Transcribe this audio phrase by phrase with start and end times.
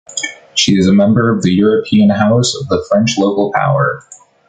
[0.55, 4.01] She is a member of the European House of the French Local Power.